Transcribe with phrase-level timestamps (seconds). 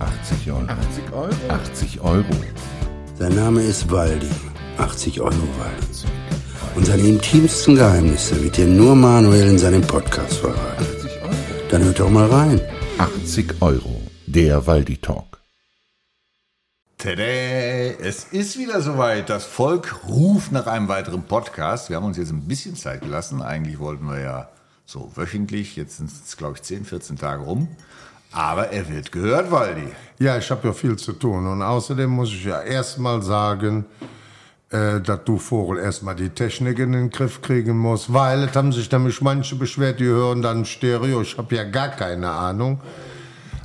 [0.00, 0.66] 80 Euro.
[0.66, 1.34] 80 Euro?
[1.48, 2.24] 80 Euro.
[3.18, 4.30] Sein Name ist Waldi.
[4.78, 6.06] 80 Euro Waldi.
[6.74, 10.82] Und seine intimsten Geheimnisse wird dir nur Manuel in seinem Podcast verraten.
[10.82, 11.34] 80 Euro.
[11.70, 12.60] Dann hört doch mal rein.
[12.96, 14.00] 80 Euro.
[14.26, 15.38] Der Waldi Talk.
[16.96, 17.22] Tada!
[17.22, 19.28] Es ist wieder soweit.
[19.28, 21.90] Das Volk ruft nach einem weiteren Podcast.
[21.90, 23.42] Wir haben uns jetzt ein bisschen Zeit gelassen.
[23.42, 24.48] Eigentlich wollten wir ja
[24.86, 25.76] so wöchentlich.
[25.76, 27.68] Jetzt sind es, glaube ich, 10, 14 Tage rum.
[28.32, 29.88] Aber er wird gehört, Waldi.
[30.18, 31.46] Ja, ich habe ja viel zu tun.
[31.46, 33.86] Und außerdem muss ich ja erstmal sagen,
[34.70, 38.12] äh, dass du Vogel erstmal die Technik in den Griff kriegen musst.
[38.12, 41.22] Weil es haben sich nämlich manche beschwert, die hören dann Stereo.
[41.22, 42.80] Ich habe ja gar keine Ahnung.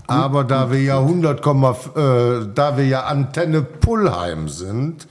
[0.08, 5.08] Aber da wir ja 100, äh, da wir ja Antenne Pullheim sind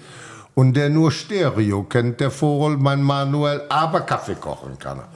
[0.55, 5.09] und der nur Stereo kennt, der Vogel, mein Manuel, aber Kaffee kochen kann er.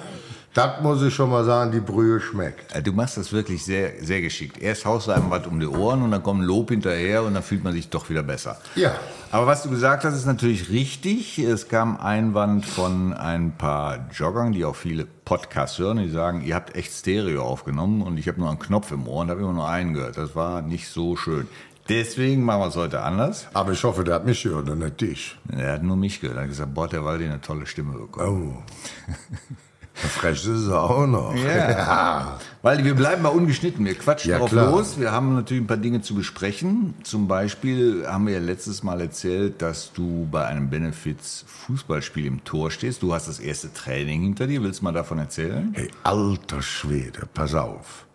[0.54, 2.74] Das muss ich schon mal sagen, die Brühe schmeckt.
[2.74, 4.60] Äh, Du machst das wirklich sehr, sehr geschickt.
[4.60, 7.34] Erst haust du einem was um die Ohren und dann kommt ein Lob hinterher und
[7.34, 8.56] dann fühlt man sich doch wieder besser.
[8.74, 8.94] Ja.
[9.30, 11.38] Aber was du gesagt hast, ist natürlich richtig.
[11.38, 15.98] Es kam Einwand von ein paar Joggern, die auch viele Podcasts hören.
[15.98, 19.20] Die sagen, ihr habt echt Stereo aufgenommen und ich habe nur einen Knopf im Ohr
[19.20, 20.16] und habe immer nur einen gehört.
[20.16, 21.46] Das war nicht so schön.
[21.88, 23.46] Deswegen machen wir es heute anders.
[23.54, 25.38] Aber ich hoffe, der hat mich gehört und nicht dich.
[25.50, 26.36] Er hat nur mich gehört.
[26.38, 28.56] Er hat gesagt, boah, der Waldi eine tolle Stimme bekommen.
[28.58, 29.12] Oh.
[30.06, 31.34] Frech ist er auch noch.
[31.34, 32.38] Ja.
[32.62, 33.84] Weil wir bleiben mal ungeschnitten.
[33.84, 34.70] Wir quatschen Ja, drauf klar.
[34.70, 34.98] los.
[34.98, 36.94] Wir haben natürlich ein paar Dinge zu besprechen.
[37.02, 42.44] Zum Beispiel haben wir ja letztes Mal erzählt, dass du bei einem Benefits Fußballspiel im
[42.44, 43.02] Tor stehst.
[43.02, 44.62] Du hast das erste Training hinter dir.
[44.62, 45.72] Willst du mal davon erzählen?
[45.74, 48.06] Hey, alter Schwede, pass auf.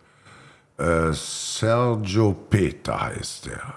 [0.78, 3.74] Äh, Sergio Peter heißt der.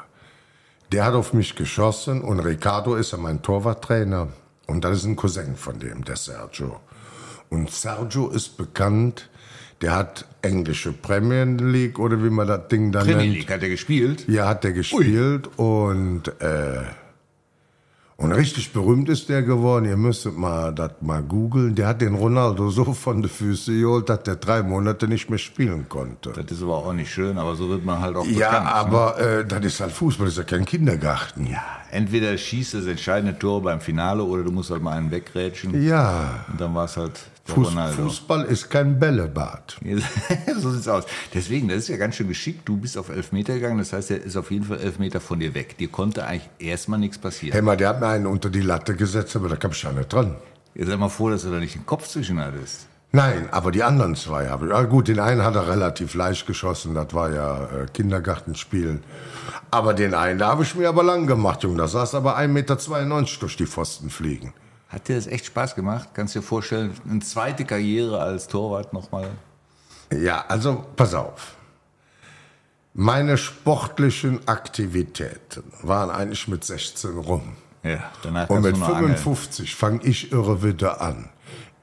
[0.91, 4.29] Der hat auf mich geschossen und Ricardo ist ja mein Torwarttrainer.
[4.67, 6.79] Und das ist ein Cousin von dem, der Sergio.
[7.49, 9.29] Und Sergio ist bekannt,
[9.81, 13.33] der hat englische Premier League oder wie man das Ding da Premier nennt.
[13.35, 14.27] League hat er gespielt.
[14.27, 16.81] Ja, hat der gespielt und äh,
[18.19, 19.85] und richtig berühmt ist der geworden.
[19.85, 21.75] Ihr müsstet mal das mal googeln.
[21.75, 25.37] Der hat den Ronaldo so von den Füßen geholt, dass der drei Monate nicht mehr
[25.37, 26.31] spielen konnte.
[26.33, 28.65] Das ist aber auch nicht schön, aber so wird man halt auch Ja, bekannt.
[28.65, 28.73] ne?
[28.73, 31.45] aber äh, das ist halt Fußball, das ist ja kein Kindergarten.
[31.45, 35.79] Ja, entweder schießt das entscheidende Tor beim Finale oder du musst halt mal einen wegrätschen.
[35.83, 37.73] Ja, Und dann war es halt Fuß.
[37.95, 39.77] Fußball ist kein Bällebad.
[40.59, 41.05] so sieht's aus.
[41.33, 42.67] Deswegen, das ist ja ganz schön geschickt.
[42.67, 45.19] Du bist auf elf Meter gegangen, das heißt, er ist auf jeden Fall elf Meter
[45.21, 45.77] von dir weg.
[45.77, 47.53] Dir konnte eigentlich erstmal nichts passieren.
[47.53, 49.91] Hey, mal, der hat mir einen unter die Latte gesetzt, aber da kam ich ja
[49.91, 50.35] nicht dran.
[50.75, 52.87] Jetzt sei mal froh, dass du da nicht den Kopf zwischen hattest.
[53.13, 54.71] Nein, aber die anderen zwei habe ich.
[54.71, 58.99] Ja, gut, den einen hat er relativ leicht geschossen, das war ja äh, Kindergartenspiel.
[59.71, 61.77] Aber den einen, da habe ich mir aber lang gemacht, Junge.
[61.77, 62.75] Da saß aber 1,92 Meter
[63.39, 64.53] durch die Pfosten fliegen.
[64.89, 66.09] Hat dir das echt Spaß gemacht?
[66.13, 69.29] Kannst du dir vorstellen, eine zweite Karriere als Torwart nochmal?
[70.11, 71.55] Ja, also pass auf.
[72.93, 77.55] Meine sportlichen Aktivitäten waren eigentlich mit 16 rum.
[77.83, 79.17] Ja, danach Und mit du noch angeln.
[79.17, 81.29] 55 fange ich irre wieder an.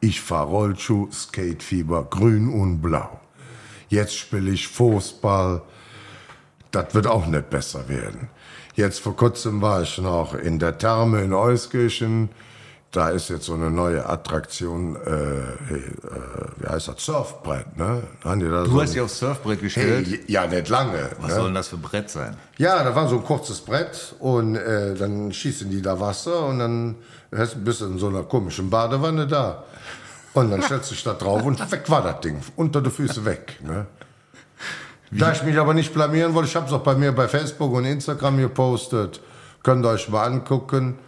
[0.01, 3.21] Ich fahr Rollschuh, Skatefieber, grün und blau.
[3.89, 5.63] Jetzt spiele ich Fußball.
[6.71, 8.29] Das wird auch nicht besser werden.
[8.75, 12.29] Jetzt vor kurzem war ich noch in der Therme in Euskirchen.
[12.95, 15.83] Da ist jetzt so eine neue Attraktion, äh, äh,
[16.59, 18.05] wie heißt das, Surfbrett, ne?
[18.23, 20.07] Haben die da Du so hast dich aufs Surfbrett gestellt.
[20.07, 21.11] hey, ja, nicht lange.
[21.19, 21.35] Was ne?
[21.35, 22.37] soll denn das für Brett sein?
[22.57, 26.61] Ja, da war so ein kurzes Brett und äh, dann schießen die da Wasser und
[26.61, 26.95] dann
[27.37, 29.65] hast- bist du in so einer komischen Badewanne da.
[30.35, 32.41] Und dann stellst du dich da drauf und weg war das Ding.
[32.55, 33.59] Unter die Füße weg.
[33.65, 33.87] Ne?
[35.11, 37.73] Da ich mich aber nicht blamieren wollte, ich habe es auch bei mir bei Facebook
[37.73, 39.21] und Instagram gepostet.
[39.65, 40.99] Könnt ihr euch mal angucken.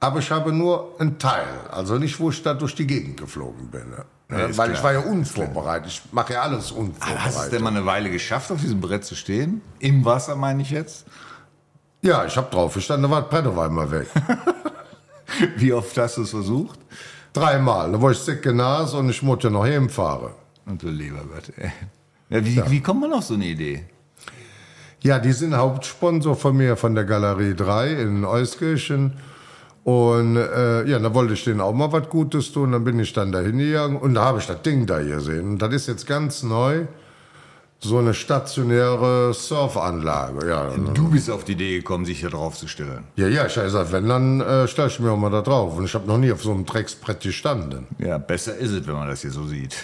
[0.00, 1.46] Aber ich habe nur einen Teil.
[1.70, 3.88] Also nicht, wo ich da durch die Gegend geflogen bin.
[3.90, 4.04] Ne?
[4.30, 4.70] Ja, Weil klar.
[4.72, 5.88] ich war ja unvorbereitet.
[5.88, 7.52] Ich mache ja alles Aber hast du es unvorbereitet.
[7.52, 9.62] denn mal eine Weile geschafft, auf diesem Brett zu stehen?
[9.78, 11.06] Im Wasser meine ich jetzt?
[12.02, 14.06] ja, ich habe drauf gestanden, da war das Brett auf einmal weg.
[15.56, 16.78] Wie oft hast du es versucht?
[17.32, 17.90] Dreimal.
[17.92, 20.30] Da war ich dicke Nase und ich musste noch hinfahren.
[20.66, 21.72] Und du lieber Gott, ey.
[22.28, 23.84] Ja, wie, wie kommt man auf so eine Idee?
[25.00, 29.14] Ja, die sind Hauptsponsor von mir von der Galerie 3 in Euskirchen.
[29.86, 32.72] Und äh, ja, da wollte ich denen auch mal was Gutes tun.
[32.72, 35.52] Dann bin ich dann dahin gegangen und da habe ich das Ding da gesehen.
[35.52, 36.86] Und das ist jetzt ganz neu.
[37.78, 40.48] So eine stationäre Surfanlage.
[40.48, 43.04] Ja, Du bist auf die Idee gekommen, sich da drauf zu stellen.
[43.14, 45.76] ja, ja ich habe gesagt, wenn, dann äh, stelle ich mir auch mal da drauf.
[45.76, 47.86] Und ich habe noch nie auf so einem Drecksbrett gestanden.
[48.00, 49.76] Ja, besser ist es, wenn man das hier so sieht.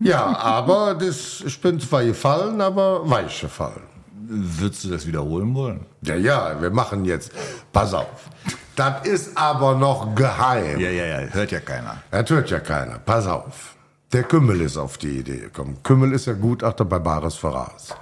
[0.00, 3.80] Ja, aber das, ich bin zwar gefallen, aber weich gefallen.
[4.28, 5.86] Würdest du das wiederholen wollen?
[6.02, 7.32] Ja, ja, wir machen jetzt.
[7.72, 8.28] Pass auf.
[8.76, 10.78] Das ist aber noch geheim.
[10.78, 12.02] Ja, ja, ja, hört ja keiner.
[12.10, 12.98] Das hört ja keiner.
[12.98, 13.74] Pass auf.
[14.12, 15.78] Der Kümmel ist auf die Idee gekommen.
[15.82, 17.94] Kümmel ist ja Gutachter bei Bares Verras.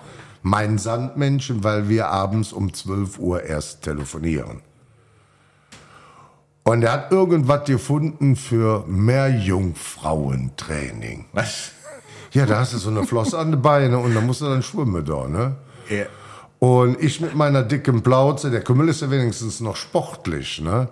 [0.43, 4.61] mein Sandmännchen, weil wir abends um 12 Uhr erst telefonieren.
[6.65, 11.27] Und er hat irgendwas gefunden für Meerjungfrauentraining.
[11.33, 11.71] Was?
[12.33, 14.63] Ja, da hast du so eine Flosse an den Beinen und dann musst du dann
[14.63, 15.55] schwimmen da, ne?
[15.89, 16.07] Ja.
[16.65, 20.89] Und ich mit meiner dicken Plauze, der Kümmel ist ja wenigstens noch sportlich, ne?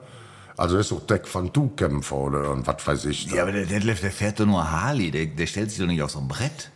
[0.58, 3.28] Also ist auch Deck von Du-Kämpfer oder und was weiß ich.
[3.28, 3.36] Da.
[3.36, 5.10] Ja, aber der Detlef, der fährt doch nur Harley.
[5.10, 6.70] Der, der stellt sich doch nicht auf so ein Brett.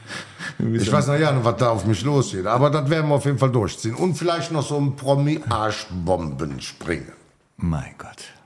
[0.73, 3.25] Ich weiß noch ja nicht, was da auf mich losgeht, aber das werden wir auf
[3.25, 3.95] jeden Fall durchziehen.
[3.95, 7.13] Und vielleicht noch so ein Promi-Arschbomben springen.
[7.57, 8.37] Mein Gott.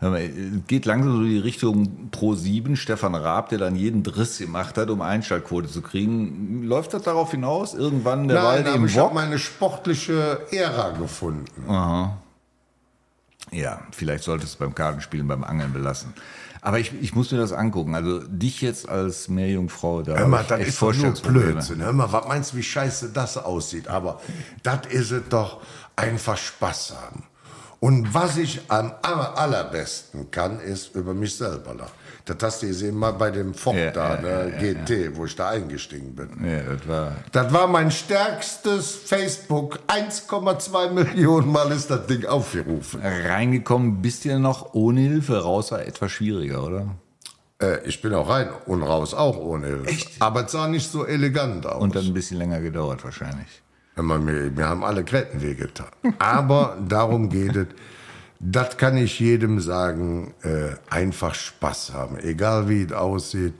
[0.00, 4.76] Es Geht langsam so die Richtung Pro 7, Stefan Raab, der dann jeden Driss gemacht
[4.76, 6.62] hat, um Einschaltquote zu kriegen.
[6.64, 7.74] Läuft das darauf hinaus?
[7.74, 11.64] Irgendwann der Nein, Wald im ich habe meine sportliche Ära gefunden.
[13.52, 16.12] Ja, vielleicht solltest du es beim Kartenspielen, beim Angeln belassen.
[16.60, 17.94] Aber ich, ich muss mir das angucken.
[17.94, 21.12] Also dich jetzt als Meerjungfrau, da Hör mal, ich das ist doch nur.
[21.12, 21.80] Blödsinn.
[21.80, 23.86] Hör mal, was meinst du, wie scheiße das aussieht?
[23.86, 24.20] Aber
[24.64, 25.60] das ist es doch
[25.94, 27.22] einfach Spaß haben.
[27.80, 31.92] Und was ich am aller, allerbesten kann, ist über mich selber lachen.
[32.24, 35.26] Das hast du gesehen mal bei dem Ford Ja, da, ja, der ja, GT, wo
[35.26, 36.30] ich da eingestiegen bin.
[36.42, 37.12] Das war.
[37.30, 39.78] Das war mein stärkstes Facebook.
[39.86, 43.00] 1,2 Millionen Mal ist das Ding aufgerufen.
[43.02, 46.86] Reingekommen bist du ja noch ohne Hilfe, raus war etwas schwieriger, oder?
[47.62, 49.88] Äh, ich bin auch rein und raus auch ohne Hilfe.
[49.88, 50.10] Echt?
[50.20, 51.80] Aber es sah nicht so elegant aus.
[51.80, 53.62] Und dann ein bisschen länger gedauert wahrscheinlich.
[53.98, 55.88] Mal, mir, haben alle Gräten wehgetan.
[56.18, 57.66] Aber darum geht es.
[58.38, 63.54] Das kann ich jedem sagen, äh, einfach Spaß haben, egal wie es aussieht.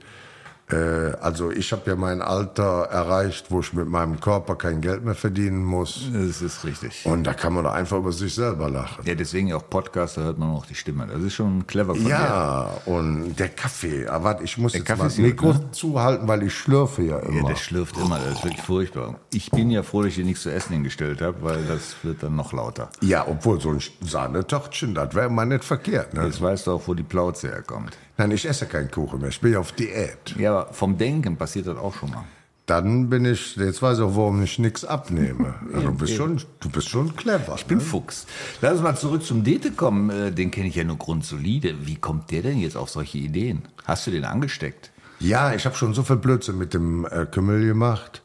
[0.69, 5.03] Äh, also ich habe ja mein Alter erreicht, wo ich mit meinem Körper kein Geld
[5.05, 6.09] mehr verdienen muss.
[6.11, 7.05] Das ist richtig.
[7.05, 9.05] Und da kann man doch einfach über sich selber lachen.
[9.05, 11.07] Ja, deswegen ja auch Podcast, da hört man auch die Stimme.
[11.07, 12.09] Das ist schon clever von dir.
[12.09, 14.07] Ja, und der Kaffee.
[14.07, 17.01] Aber warte, ich muss Der jetzt Kaffee mal das Mikro gut, zuhalten, weil ich schlürfe
[17.03, 17.47] ja Ja, immer.
[17.47, 19.15] der schlürft immer, das ist wirklich furchtbar.
[19.31, 22.23] Ich bin ja froh, dass ich dir nichts zu essen hingestellt habe, weil das wird
[22.23, 22.89] dann noch lauter.
[23.01, 26.13] Ja, obwohl so ein Sahnetörtchen, das wäre mal nicht verkehrt.
[26.13, 26.25] Ne?
[26.25, 27.97] Jetzt weißt du auch, wo die Plauze herkommt.
[28.17, 29.29] Nein, ich esse keinen Kuchen mehr.
[29.29, 30.35] Ich bin auf Diät.
[30.37, 32.23] Ja, aber vom Denken passiert das auch schon mal.
[32.65, 35.55] Dann bin ich, jetzt weiß ich auch, warum ich nichts abnehme.
[35.73, 37.55] Also du, bist schon, du bist schon clever.
[37.55, 38.25] Ich bin Fuchs.
[38.61, 40.09] Lass uns mal zurück zum Dete kommen.
[40.09, 41.85] Äh, Den kenne ich ja nur grundsolide.
[41.87, 43.61] Wie kommt der denn jetzt auf solche Ideen?
[43.85, 44.91] Hast du den angesteckt?
[45.19, 48.21] Ja, ich habe schon so viel Blödsinn mit dem äh, Kümmel gemacht.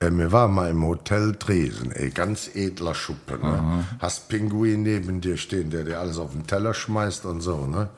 [0.00, 3.38] Äh, wir waren mal im Hotel Dresden, ey, ganz edler Schuppe.
[3.38, 3.84] Ne?
[3.98, 7.66] Hast Pinguin neben dir stehen, der dir alles auf den Teller schmeißt und so.
[7.66, 7.88] Ne?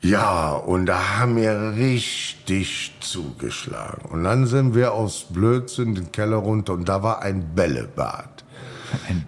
[0.00, 4.08] Ja, und da haben wir richtig zugeschlagen.
[4.10, 8.44] Und dann sind wir aus Blödsinn den Keller runter und da war ein Bällebad.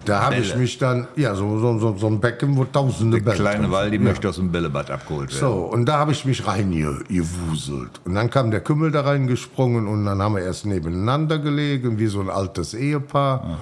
[0.05, 3.25] Da habe ich mich dann, ja, so, so, so, so ein Becken, wo tausende Der
[3.25, 3.97] Bälle kleine Waldi.
[3.97, 4.01] Ja.
[4.01, 5.39] möchte aus dem Bällebad abgeholt werden.
[5.39, 8.01] So, und da habe ich mich reingewuselt.
[8.05, 12.07] Und dann kam der Kümmel da reingesprungen und dann haben wir erst nebeneinander gelegen, wie
[12.07, 13.59] so ein altes Ehepaar.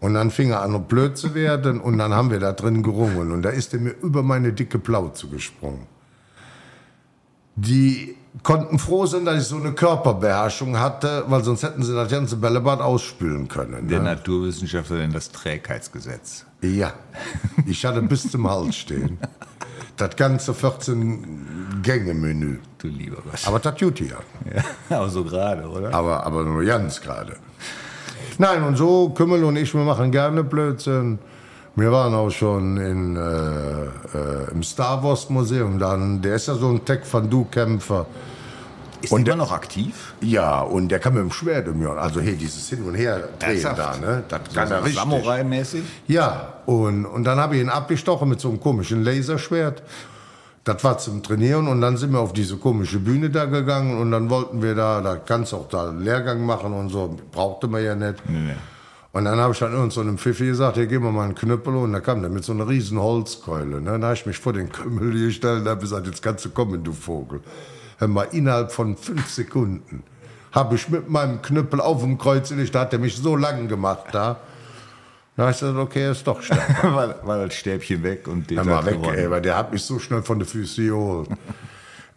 [0.00, 3.30] Und dann fing er an, blöd zu werden und dann haben wir da drin gerungen.
[3.30, 5.86] Und da ist er mir über meine dicke Plauze gesprungen.
[7.56, 12.10] Die konnten froh sein, dass ich so eine Körperbeherrschung hatte, weil sonst hätten sie das
[12.10, 13.88] ganze Bällebad ausspülen können.
[13.88, 14.04] Der Ne?
[14.06, 16.46] Naturwissenschaftler nennt das Trägheitsgesetz.
[16.62, 16.92] Ja,
[17.66, 19.18] ich hatte bis zum Hals stehen.
[19.96, 22.58] Das ganze 14-Gänge-Menü.
[22.78, 23.46] Du lieber Gott.
[23.46, 24.16] Aber das tut ja.
[24.88, 25.92] Ja, aber so gerade, oder?
[25.92, 27.36] Aber, aber nur ganz gerade.
[28.38, 31.18] Nein, und so, Kümmel und ich, wir machen gerne Blödsinn.
[31.74, 35.78] Wir waren auch schon in, äh, äh, im Star Wars Museum.
[35.78, 38.06] Dann, der ist ja so ein Taekwondo-Kämpfer.
[39.00, 40.14] Ist Und der noch aktiv?
[40.20, 41.98] Ja, und der kann mit dem Schwert um Jahr.
[41.98, 44.22] Also hey, dieses Hin und Her drehen da, ne?
[44.28, 45.00] Das kann er richtig.
[45.00, 45.82] Samurai-mäßig?
[46.06, 49.82] Ja, und, und dann habe ich ihn abgestochen mit so einem komischen Laserschwert.
[50.62, 54.12] Das war zum Trainieren und dann sind wir auf diese komische Bühne da gegangen und
[54.12, 57.66] dann wollten wir da, da kannst du auch da einen Lehrgang machen und so, brauchte
[57.66, 58.22] man ja nicht.
[58.28, 58.54] nee.
[59.12, 61.34] Und dann habe ich dann irgend so einem Pfiffi gesagt, hier geben wir mal einen
[61.34, 63.80] Knüppel und da kam der mit so einer riesen Holzkeule.
[63.82, 63.90] Ne?
[63.90, 66.82] Dann habe ich mich vor den Kümmel gestellt und habe gesagt, jetzt kannst du kommen,
[66.82, 67.40] du Vogel.
[67.98, 70.02] Hör mal, innerhalb von fünf Sekunden
[70.50, 73.68] habe ich mit meinem Knüppel auf dem Kreuz gelegt, da hat er mich so lang
[73.68, 74.40] gemacht da.
[75.36, 76.82] Da habe ich gesagt, okay, er ist doch stark.
[76.94, 79.18] war, war das Stäbchen weg und den hat weg, gewonnen.
[79.18, 81.28] ey, weil der hat mich so schnell von der Füße geholt.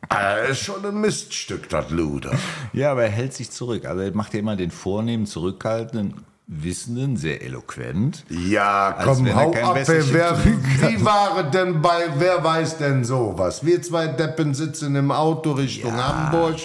[0.08, 2.32] Ah, ist schon ein Miststück, das Luder.
[2.74, 3.86] Ja, aber er hält sich zurück.
[3.86, 6.14] Also er macht ja immer den vornehmen, zurückhaltenden,
[6.48, 8.24] Wissenden, sehr eloquent.
[8.30, 13.66] Ja, komm, hau ab, ey, wer, wie war denn bei, wer weiß denn sowas?
[13.66, 16.58] Wir zwei Deppen sitzen im Auto Richtung Hamburg.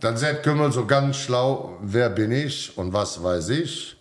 [0.00, 3.96] Dann sagt Kümmel so ganz schlau, wer bin ich und was weiß ich?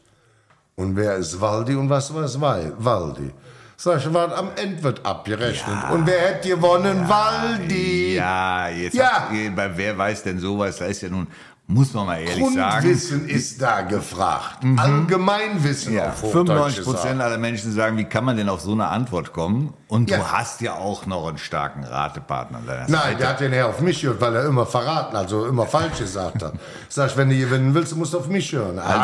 [0.76, 3.32] Und wer ist Waldi und was weiß Wal- Waldi?
[3.78, 5.92] Sag ich, was am Ende wird abgerechnet.
[5.92, 7.08] Und wer hätte gewonnen?
[7.10, 8.16] Waldi.
[8.16, 9.28] Ja, jetzt Ja.
[9.30, 10.78] habt bei wer weiß denn sowas?
[10.78, 11.28] Da ist ja nun,
[11.68, 12.82] muss man mal ehrlich sagen.
[12.82, 14.64] Grundwissen ist da gefragt.
[14.78, 16.46] Allgemeinwissen Ja, auf Hochdeutsch
[16.76, 16.98] 95 gesagt.
[17.02, 19.74] Prozent aller Menschen sagen, wie kann man denn auf so eine Antwort kommen?
[19.88, 20.18] Und Ja.
[20.18, 23.18] du hast ja auch noch einen starken Ratepartner Nein, Seite.
[23.18, 26.44] der hat den eher auf mich gehört, weil er immer verraten, also immer falsch gesagt
[26.44, 26.54] hat.
[26.90, 28.78] Sag ich, wenn du gewinnen willst, musst du auf mich hören.
[28.78, 29.02] Er?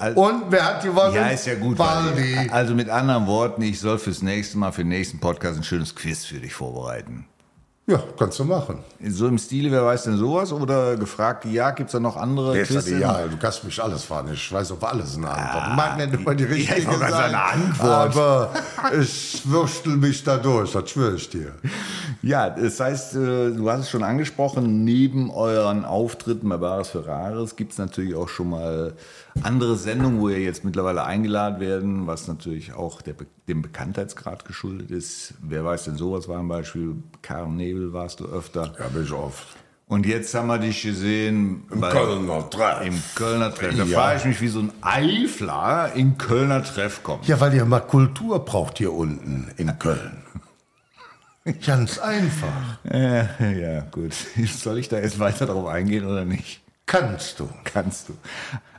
[0.00, 1.14] also- Und wer hat gewonnen?
[1.14, 1.78] Ja, ist ja gut.
[1.78, 2.48] Waldi.
[2.50, 5.94] Also mit anderen Worten, ich soll fürs nächste Mal, für den nächsten Podcast ein schönes
[5.94, 7.26] Quiz für dich vorbereiten.
[7.86, 8.78] Ja, kannst du machen.
[9.06, 10.50] So im Stile, wer weiß denn sowas?
[10.54, 12.88] Oder gefragt, ja, gibt es da noch andere Jetzt Quiz?
[12.88, 14.32] ja, du kannst mich alles fragen.
[14.32, 15.64] Ich weiß auf alles eine Antwort.
[15.68, 18.16] Ich mag nicht immer die Ja, richtige gerade sein, eine Antwort.
[18.16, 18.50] aber
[18.98, 21.52] ich würstel mich da durch, das schwöre ich dir.
[22.22, 27.06] Ja, das heißt, äh, du hast es schon angesprochen, neben euren Auftritten bei Bares für
[27.06, 28.94] Rares gibt es natürlich auch schon mal
[29.42, 33.14] andere Sendungen, wo ihr jetzt mittlerweile eingeladen werden, was natürlich auch der,
[33.48, 35.34] dem Bekanntheitsgrad geschuldet ist.
[35.42, 36.94] Wer weiß denn sowas war ein Beispiel?
[37.20, 38.72] Karen Nebel warst du öfter.
[38.78, 39.46] Ja, bin ich oft.
[39.86, 42.86] Und jetzt haben wir dich gesehen Im bei- Kölner Treff.
[42.86, 43.76] Im Kölner Treff.
[43.76, 43.98] Da Ja.
[43.98, 47.26] frage ich mich, wie so ein Eifler in Kölner Treff kommt.
[47.28, 50.22] Ja, weil ihr mal Kultur braucht hier unten in Köln.
[51.66, 52.78] Ganz einfach.
[52.90, 54.14] Äh, ja, gut.
[54.46, 56.62] Soll ich da jetzt weiter drauf eingehen oder nicht?
[56.86, 57.48] Kannst du.
[57.64, 58.14] Kannst du.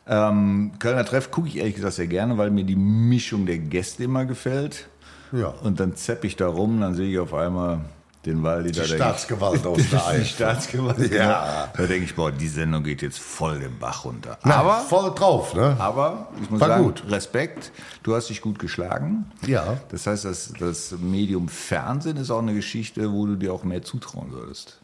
[0.08, 4.04] Ähm, Kölner Treff gucke ich ehrlich gesagt sehr gerne, weil mir die Mischung der Gäste
[4.06, 4.88] immer gefällt.
[5.32, 5.48] Ja.
[5.64, 7.82] Und dann zepp ich da rum, dann sehe ich auf einmal
[8.25, 8.72] den Waldi.
[8.72, 10.25] Die Staatsgewalt aus ich, der Die Eifel.
[10.25, 11.12] Staatsgewalt.
[11.12, 11.70] Ja.
[11.75, 14.38] Da denke ich, boah, die Sendung geht jetzt voll den Bach runter.
[14.44, 15.75] Na, aber, voll drauf, ne?
[15.79, 17.03] aber, ich muss War sagen, gut.
[17.10, 17.72] Respekt,
[18.03, 19.32] du hast dich gut geschlagen.
[19.46, 19.77] Ja.
[19.89, 23.84] Das heißt, das, das Medium Fernsehen ist auch eine Geschichte, wo du dir auch mehr
[23.84, 24.79] zutrauen solltest.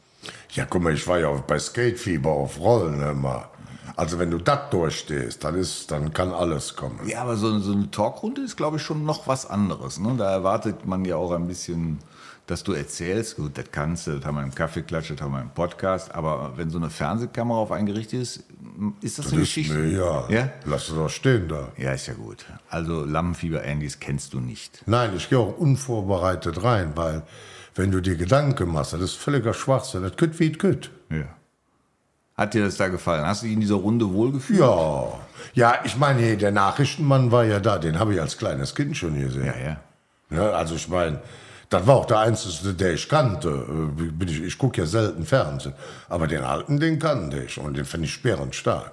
[0.51, 3.49] Ja, guck mal, ich war ja auch bei Skatefieber auf Rollen immer.
[3.95, 6.99] Also wenn du das durchstehst, dann, ist, dann kann alles kommen.
[7.07, 9.99] Ja, aber so, so eine Talkrunde ist, glaube ich, schon noch was anderes.
[9.99, 10.15] Ne?
[10.17, 11.99] Da erwartet man ja auch ein bisschen,
[12.51, 13.37] dass du erzählst.
[13.37, 16.13] Gut, das kannst du, das haben wir im Kaffeeklatsch, das haben wir im Podcast.
[16.13, 18.43] Aber wenn so eine Fernsehkamera auf einen gerichtet ist,
[19.01, 19.73] ist das, eine Das ist Geschichte?
[19.75, 20.49] mir, ja, ja.
[20.65, 21.69] lass es doch stehen da.
[21.77, 22.45] Ja, ist ja gut.
[22.69, 24.83] Also Lampenfieber-Andys kennst du nicht.
[24.85, 27.23] Nein, ich gehe auch unvorbereitet rein, weil
[27.75, 30.03] wenn du dir Gedanken machst, das ist völliger Schwachsinn.
[30.03, 30.91] Das kütt wie es kütt.
[31.09, 31.23] Ja.
[32.35, 33.25] Hat dir das da gefallen?
[33.25, 34.59] Hast du dich in dieser Runde wohlgefühlt?
[34.59, 35.19] Ja.
[35.53, 39.17] Ja, ich meine, der Nachrichtenmann war ja da, den habe ich als kleines Kind schon
[39.17, 39.45] gesehen.
[39.45, 39.77] Ja, ja.
[40.29, 41.19] Ne, also ich meine,
[41.71, 43.47] das war auch der einzige, der ich kannte.
[43.49, 45.73] Äh, Bin ich ich gucke ja selten Fernsehen.
[46.09, 48.91] Aber den alten, den kannte ich und den finde ich sperrend stark.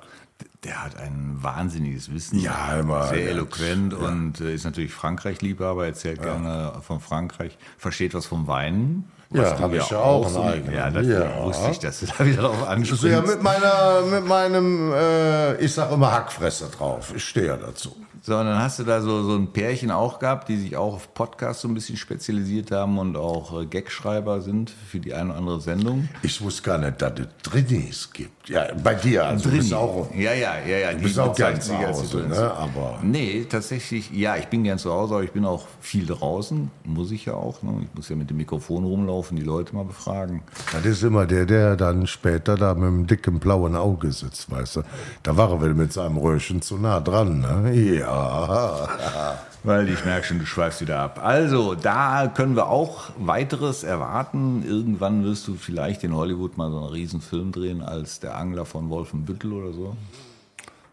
[0.65, 2.39] Der hat ein wahnsinniges Wissen.
[2.41, 3.31] Ja, immer, Sehr ja.
[3.31, 9.11] eloquent und äh, ist natürlich Frankreich-Liebhaber, erzählt gerne von Frankreich, versteht was vom Weinen.
[9.31, 10.75] Ja, du hab ich ja auch so- einen eigenen.
[10.75, 11.43] Ja, das Ja.
[11.45, 13.05] wusste ich, dass du da wieder drauf ansprichst.
[13.05, 17.13] Ja, mit meiner, mit meinem, äh, ich sag immer Hackfresse drauf.
[17.15, 17.95] Ich stehe ja dazu.
[18.23, 20.95] So, und dann hast du da so, so ein Pärchen auch gehabt, die sich auch
[20.95, 25.31] auf Podcasts so ein bisschen spezialisiert haben und auch äh, Gagschreiber sind für die eine
[25.31, 26.09] oder andere Sendung.
[26.23, 28.49] Ich wusste gar nicht, dass es Drinis gibt.
[28.49, 30.11] Ja, bei dir, also du bist auch.
[30.15, 30.93] ja, ja, ja, ja.
[30.95, 32.51] Du bist auch gern zu Hause, ne?
[32.53, 36.71] Aber Nee, tatsächlich, ja, ich bin gern zu Hause, aber ich bin auch viel draußen.
[36.85, 37.63] Muss ich ja auch.
[37.63, 37.83] Ne?
[37.83, 40.43] Ich muss ja mit dem Mikrofon rumlaufen, die Leute mal befragen.
[40.73, 44.77] das ist immer der, der dann später da mit dem dicken blauen Auge sitzt, weißt
[44.77, 44.83] du.
[45.23, 47.73] Da war er wieder mit seinem Röhrchen zu nah dran, ne?
[47.75, 48.18] Ja.
[49.65, 51.21] Weil ich merke schon, du schweifst wieder ab.
[51.23, 54.65] Also, da können wir auch weiteres erwarten.
[54.67, 58.65] Irgendwann wirst du vielleicht in Hollywood mal so einen riesen Film drehen als der Angler
[58.65, 59.97] von Wolfenbüttel oder so.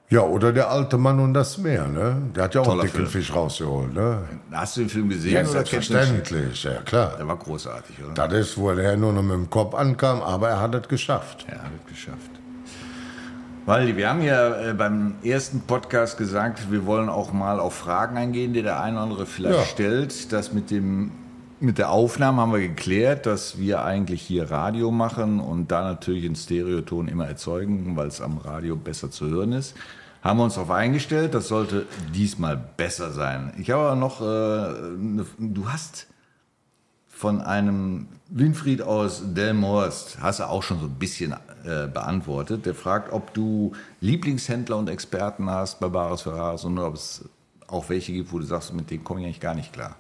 [0.10, 2.22] Ja, oder der alte Mann und das Meer, ne?
[2.36, 3.24] Der hat ja auch Toller einen dicken Film.
[3.24, 4.22] Fisch rausgeholt, ne?
[4.52, 5.34] Hast du den Film gesehen?
[5.34, 7.14] Ja, oder selbstverständlich, ja klar.
[7.18, 8.14] Der war großartig, oder?
[8.14, 11.46] Das ist, wo er nur noch mit dem Kopf ankam, aber er hat es geschafft.
[11.50, 12.30] Ja, wird geschafft.
[13.66, 18.16] Waldi, wir haben ja äh, beim ersten Podcast gesagt, wir wollen auch mal auf Fragen
[18.16, 19.66] eingehen, die der eine oder andere vielleicht Ja.
[19.66, 20.32] stellt.
[20.32, 21.12] Das mit dem
[21.62, 26.26] mit der Aufnahme haben wir geklärt, dass wir eigentlich hier Radio machen und da natürlich
[26.26, 29.74] einen Stereoton immer erzeugen, weil es am Radio besser zu hören ist.
[30.22, 33.54] Haben wir uns darauf eingestellt, das sollte diesmal besser sein.
[33.58, 34.26] Ich habe aber noch, äh,
[34.98, 36.08] ne, du hast
[37.16, 42.66] von einem Winfried aus Delmhorst, hast du auch schon so ein bisschen äh, beantwortet.
[42.66, 47.24] Der fragt, ob du Lieblingshändler und Experten hast bei Bares Ferraris und ob es
[47.68, 49.96] auch welche gibt, wo du sagst, mit denen komme ich eigentlich gar nicht klar.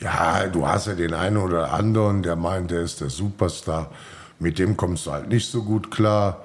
[0.00, 3.90] Ja, du hast ja den einen oder anderen, der meint, der ist der Superstar.
[4.38, 6.44] Mit dem kommst du halt nicht so gut klar.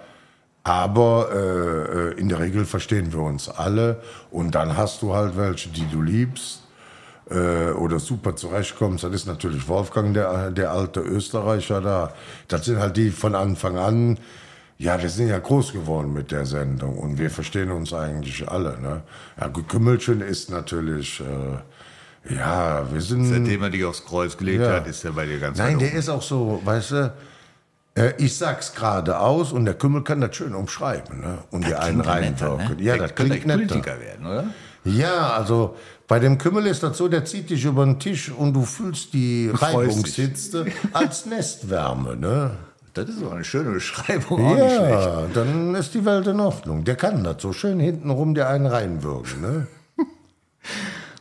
[0.63, 5.35] Aber äh, äh, in der Regel verstehen wir uns alle und dann hast du halt
[5.35, 6.62] welche, die du liebst
[7.29, 9.03] äh, oder super zurechtkommst.
[9.03, 12.13] Das ist natürlich Wolfgang, der, der alte Österreicher da.
[12.47, 14.19] Das sind halt die von Anfang an.
[14.77, 18.79] Ja, wir sind ja groß geworden mit der Sendung und wir verstehen uns eigentlich alle.
[18.81, 19.01] Ne?
[19.39, 23.25] Ja, Kümmelchen ist natürlich, äh, ja, wir sind.
[23.25, 24.73] Seitdem er dich aufs Kreuz gelegt Ja.
[24.73, 25.97] hat, ist er bei dir ganz Nein, der oben.
[25.97, 27.13] ist auch so, weißt du,
[27.95, 31.37] äh, ich sag's gerade aus und der Kümmel kann das schön umschreiben ne?
[31.51, 32.79] und die einen reinwirken.
[32.79, 33.59] Ja, Der das könnte klingt netter.
[33.75, 34.45] Politiker werden, oder?
[34.85, 35.75] Ja, also
[36.07, 39.13] bei dem Kümmel ist das so, der zieht dich über den Tisch und du fühlst
[39.13, 42.15] die Reibungshitze als Nestwärme.
[42.15, 42.51] Ne?
[42.93, 44.57] Das ist doch eine schöne Beschreibung.
[44.57, 46.83] Ja, dann ist die Welt in Ordnung.
[46.83, 49.41] Der kann das so schön hintenrum dir einen reinwürgen.
[49.41, 49.67] Ne?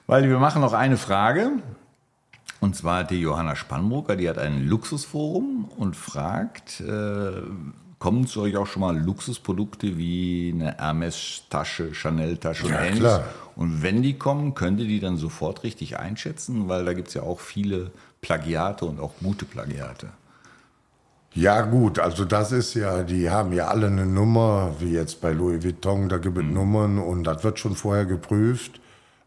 [0.07, 1.53] Weil wir machen noch eine Frage.
[2.61, 7.43] Und zwar hat die Johanna Spannbrucker, die hat ein Luxusforum und fragt, äh,
[8.03, 12.99] kommen zu euch auch schon mal Luxusprodukte wie eine Hermes-Tasche, Chanel-Tasche und Ja, ähnliches?
[12.99, 13.25] klar.
[13.55, 16.69] Und wenn die kommen, könnt ihr die dann sofort richtig einschätzen?
[16.69, 20.09] Weil da gibt es ja auch viele Plagiate und auch gute Plagiate.
[21.35, 25.31] Ja gut, also das ist ja, die haben ja alle eine Nummer, wie jetzt bei
[25.33, 26.53] Louis Vuitton, da gibt es Mhm.
[26.55, 28.81] Nummern und das wird schon vorher geprüft,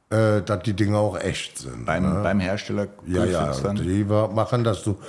[0.10, 1.86] äh, dass die Dinge auch echt sind.
[1.86, 3.78] Beim, beim Hersteller Ja, ja, dann?
[3.78, 5.00] die machen das so.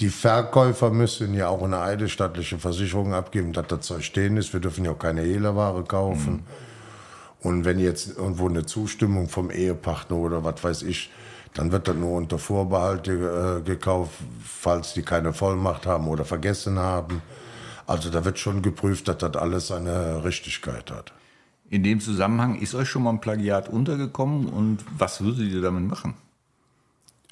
[0.00, 4.52] Die Verkäufer müssen ja auch eine eidesstattliche Versicherung abgeben, dass das Zeug stehen ist.
[4.52, 6.44] Wir dürfen ja auch keine Hehlerware kaufen.
[7.40, 11.10] Und wenn jetzt irgendwo eine Zustimmung vom Ehepartner oder was weiß ich,
[11.54, 14.12] dann wird das nur unter Vorbehalt äh, gekauft,
[14.44, 17.22] falls die keine Vollmacht haben oder vergessen haben.
[17.86, 21.12] Also da wird schon geprüft, dass das alles seine Richtigkeit hat.
[21.70, 25.84] In dem Zusammenhang ist euch schon mal ein Plagiat untergekommen und was würdet ihr damit
[25.84, 26.14] machen?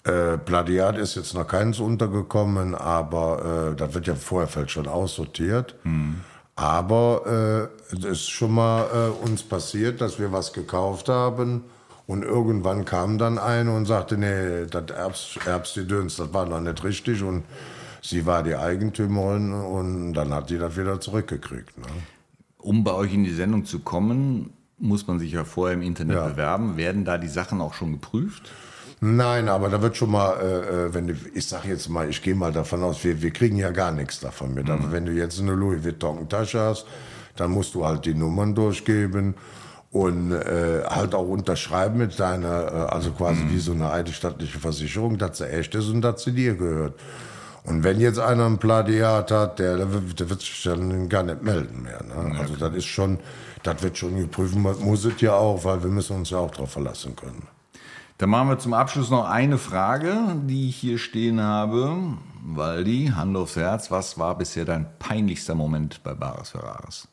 [0.06, 4.86] Äh, Plagiat ist jetzt noch keins untergekommen, aber äh, das wird ja vorher vielleicht schon
[4.86, 5.74] aussortiert.
[6.54, 11.64] Aber äh, es ist schon mal äh, uns passiert, dass wir was gekauft haben
[12.06, 16.82] und irgendwann kam dann eine und sagte, nee, das Erbs, Erbsgedöns, das war noch nicht
[16.84, 17.44] richtig und
[18.00, 21.76] sie war die Eigentümerin und dann hat die das wieder zurückgekriegt.
[21.78, 21.86] Ne?
[22.58, 26.16] Um bei euch in die Sendung zu kommen, muss man sich ja vorher im Internet
[26.16, 26.28] Ja.
[26.28, 26.76] bewerben.
[26.76, 28.50] Werden da die Sachen auch schon geprüft?
[29.08, 32.20] Nein, aber da wird schon mal, äh, äh, wenn du, ich sag jetzt mal, ich
[32.22, 34.68] gehe mal davon aus, wir, wir kriegen ja gar nichts davon mit.
[34.68, 36.86] Aber wenn du jetzt eine Louis Vuitton Tasche hast,
[37.36, 39.34] dann musst du halt die Nummern durchgeben
[39.92, 45.18] und äh, halt auch unterschreiben mit deiner, äh, also quasi wie so eine eidesstattliche Versicherung,
[45.18, 46.94] dass sie echt ist und dass sie dir gehört.
[47.64, 51.22] Und wenn jetzt einer ein Plagiat hat, der, der, wird- der wird sich dann gar
[51.22, 52.02] nicht melden mehr.
[52.02, 52.38] Ne?
[52.40, 53.18] Also das ist schon,
[53.62, 56.50] das wird schon geprüft, muss muss es ja auch, weil wir müssen uns ja auch
[56.50, 57.46] darauf verlassen können.
[58.18, 62.16] Dann machen wir zum Abschluss noch eine Frage, die ich hier stehen habe.
[62.42, 67.08] Waldi, Hand aufs Herz, was war bisher dein peinlichster Moment bei Bares Ferraris?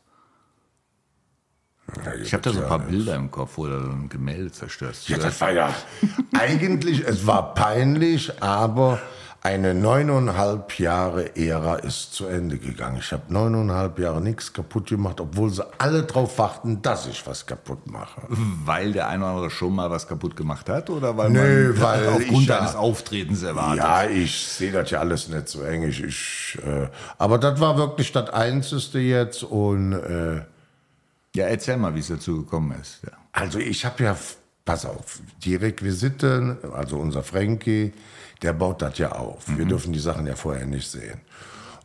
[2.21, 5.09] Ich habe da so ein paar Bilder im Kopf, wo du ein Gemälde zerstörst.
[5.09, 5.73] Ja, das war ja
[6.33, 9.01] eigentlich, es war peinlich, aber
[9.45, 12.97] eine neuneinhalb Jahre Ära ist zu Ende gegangen.
[12.99, 17.45] Ich habe neuneinhalb Jahre nichts kaputt gemacht, obwohl sie alle drauf warten, dass ich was
[17.45, 18.21] kaputt mache.
[18.63, 21.82] Weil der eine oder andere schon mal was kaputt gemacht hat oder weil Nö, man
[21.82, 23.77] weil aufgrund ich ja- deines Auftretens erwartet?
[23.84, 25.84] Ja, ich sehe das ja alles nicht so eng.
[25.89, 30.41] Ich, ich, äh, aber das war wirklich das Einzige jetzt und äh,
[31.36, 32.99] Ja, erzähl mal, wie es dazu gekommen ist.
[33.03, 33.12] Ja.
[33.34, 34.15] Also ich habe ja,
[34.65, 37.93] pass auf, die Requisiten, also unser Frankie,
[38.41, 39.43] der baut das ja auf.
[39.47, 41.21] Wir dürfen die Sachen ja vorher nicht sehen.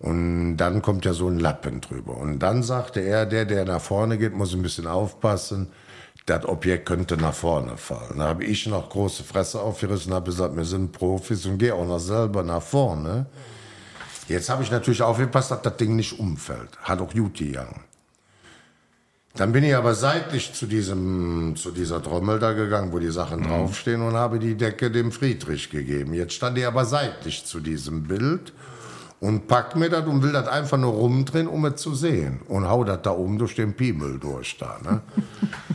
[0.01, 2.17] Und dann kommt ja so ein Lappen drüber.
[2.17, 5.69] Und dann sagte er, der, der nach vorne geht, muss ein bisschen aufpassen.
[6.27, 8.19] Das Objekt könnte nach vorne fallen.
[8.19, 11.87] Da habe ich noch große Fresse aufgerissen, habe gesagt, wir sind Profis und gehe auch
[11.87, 13.27] noch selber nach vorne.
[14.29, 16.77] Jetzt habe ich natürlich aufgepasst, dass das Ding nicht umfällt.
[16.83, 17.88] Hat auch gut gegangen.
[19.35, 23.45] Dann bin ich aber seitlich zu, diesem, zu dieser Trommel da gegangen, wo die Sachen
[23.45, 26.15] draufstehen und habe die Decke dem Friedrich gegeben.
[26.15, 28.53] Jetzt stand ich aber seitlich zu diesem Bild
[29.21, 32.41] und pack mir das und will das einfach nur rumdrehen, um es zu sehen.
[32.49, 34.79] Und hau das da oben durch den Piemel durch da.
[34.83, 35.03] Ne?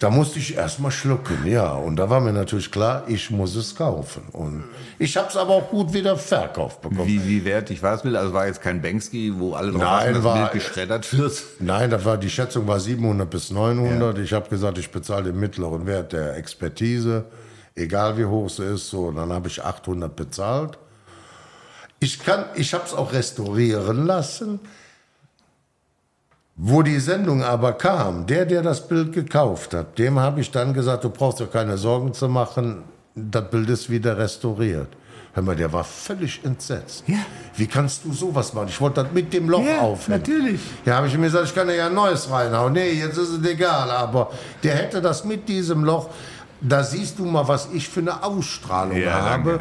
[0.00, 1.72] da musste ich erstmal schlucken, ja.
[1.74, 4.22] Und da war mir natürlich klar, ich muss es kaufen.
[4.32, 4.64] Und
[4.98, 7.06] ich habe es aber auch gut wieder verkauft bekommen.
[7.06, 8.16] Wie, wie wertig war das Bild?
[8.16, 11.42] Also war jetzt kein Banksy, wo alle drauf Nein, dass war- geschreddert wird?
[11.60, 14.18] Nein, das war, die Schätzung war 700 bis 900.
[14.18, 17.26] Ich habe gesagt, ich bezahle den mittleren Wert der Expertise,
[17.74, 18.88] egal wie hoch sie ist.
[18.88, 20.78] So, dann habe ich 800 bezahlt.
[21.98, 24.60] Ich kann, ich habe es auch restaurieren lassen.
[26.62, 30.74] Wo die Sendung aber kam, der, der das Bild gekauft hat, dem habe ich dann
[30.74, 32.82] gesagt, du brauchst dir keine Sorgen zu machen,
[33.14, 34.88] das Bild ist wieder restauriert.
[35.32, 37.04] Hör mal, der war völlig entsetzt.
[37.06, 37.16] Ja.
[37.56, 38.66] Wie kannst du sowas machen?
[38.68, 40.18] Ich wollte das mit dem Loch Ja, aufhängen.
[40.18, 40.60] natürlich.
[40.84, 42.72] Ja, habe ich mir gesagt, ich kann ja ein neues reinhauen.
[42.74, 43.90] Nee, jetzt ist es egal.
[43.90, 44.30] Aber
[44.62, 46.10] der hätte das mit diesem Loch.
[46.60, 49.60] Da siehst du mal, was ich für eine Ausstrahlung Ja, habe.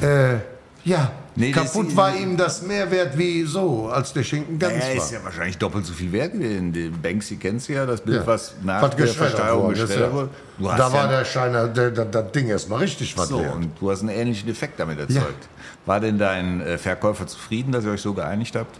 [0.00, 0.06] danke.
[0.06, 4.74] Äh, ja, Nee, kaputt war ihm das mehr wert wie so, als der Schinken ganz
[4.74, 5.04] Er war.
[5.04, 6.72] ist ja wahrscheinlich doppelt so viel wert gewesen.
[6.72, 8.26] Den Banksy kennst du ja, das Bild, Ja.
[8.26, 10.12] was nach Was der Versteigerung ja.
[10.12, 10.28] wurde.
[10.62, 13.54] Hast Da ja war der Scheiner, der, der, das Ding erstmal richtig was so, wert.
[13.54, 15.48] und du hast einen ähnlichen Effekt damit erzeugt.
[15.86, 18.78] War denn dein äh, Verkäufer zufrieden, dass ihr euch so geeinigt habt?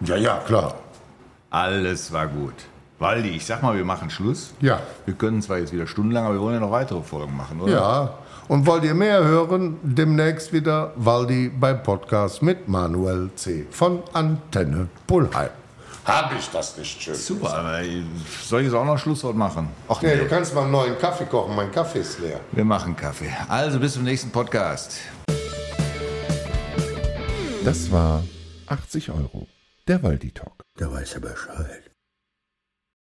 [0.00, 0.74] Ja, ja, klar.
[1.50, 2.54] Alles war gut.
[2.98, 4.52] Waldi, ich sag mal, wir machen Schluss.
[4.60, 4.80] Ja.
[5.04, 7.72] Wir können zwar jetzt wieder stundenlang, aber wir wollen ja noch weitere Folgen machen, oder?
[7.72, 8.14] Ja.
[8.48, 13.66] Und wollt ihr mehr hören, demnächst wieder Waldi beim Podcast mit Manuel C.
[13.70, 15.48] von Antenne Pullheim.
[16.04, 17.14] Hab ich das nicht schön?
[17.14, 17.80] Super, aber
[18.42, 19.68] soll ich jetzt auch noch Schlusswort machen?
[19.88, 22.40] Ach Nee, du kannst mal einen neuen Kaffee kochen, mein Kaffee ist leer.
[22.52, 23.30] Wir machen Kaffee.
[23.48, 24.98] Also bis zum nächsten Podcast.
[27.64, 28.22] Das war
[28.66, 29.46] 80 Euro.
[29.88, 30.64] Der Waldi Talk.
[30.76, 31.93] Da weiß er Bescheid.